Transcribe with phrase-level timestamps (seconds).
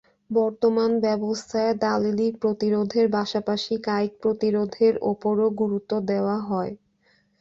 [0.31, 6.73] বর্তমান ব্যবস্থায়, দালিলিক প্রতিরোধের পাশাপাশি কায়িক প্রতিরোধের ওপরও গুরুত্ব দেওয়া হয়।